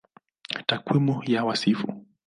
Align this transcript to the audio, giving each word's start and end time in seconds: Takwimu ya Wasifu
Takwimu 0.67 1.21
ya 1.27 1.43
Wasifu 1.45 2.03